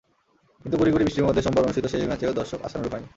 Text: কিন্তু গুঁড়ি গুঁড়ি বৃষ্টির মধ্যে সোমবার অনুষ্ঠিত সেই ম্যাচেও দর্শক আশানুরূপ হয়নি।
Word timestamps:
কিন্তু 0.61 0.75
গুঁড়ি 0.79 0.91
গুঁড়ি 0.93 1.05
বৃষ্টির 1.05 1.27
মধ্যে 1.27 1.43
সোমবার 1.45 1.65
অনুষ্ঠিত 1.65 1.85
সেই 1.91 2.09
ম্যাচেও 2.11 2.37
দর্শক 2.39 2.59
আশানুরূপ 2.67 2.93
হয়নি। 2.93 3.07